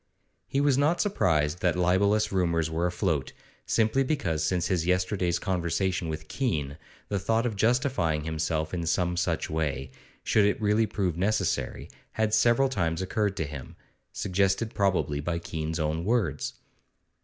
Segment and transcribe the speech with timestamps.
[0.47, 3.33] He was not surprised that libellous rumours were afloat,
[3.67, 9.15] simply because since his yesterday's conversation with Keene the thought of justifying himself in some
[9.15, 9.91] such way
[10.23, 13.75] should it really prove necessary had several times occurred to him,
[14.11, 16.55] suggested probably by Keene's own words.